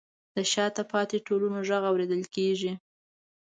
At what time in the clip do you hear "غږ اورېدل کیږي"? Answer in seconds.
1.67-2.71